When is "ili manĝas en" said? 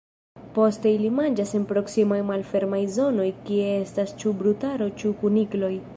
0.93-1.67